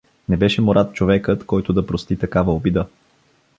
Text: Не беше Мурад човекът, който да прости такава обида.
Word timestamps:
Не 0.29 0.37
беше 0.37 0.61
Мурад 0.61 0.93
човекът, 0.93 1.45
който 1.45 1.73
да 1.73 1.87
прости 1.87 2.17
такава 2.19 2.53
обида. 2.53 2.87